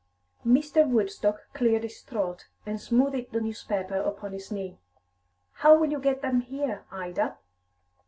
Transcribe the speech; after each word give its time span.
Mr. 0.43 0.89
Woodstock 0.89 1.53
cleared 1.53 1.83
his 1.83 2.01
throat 2.01 2.47
and 2.65 2.81
smoothed 2.81 3.33
the 3.33 3.39
newspaper 3.39 3.97
upon 3.97 4.33
his 4.33 4.49
knee. 4.51 4.79
"How 5.51 5.77
will 5.77 5.91
you 5.91 5.99
get 5.99 6.23
them 6.23 6.39
here, 6.41 6.85
Ida?" 6.89 7.37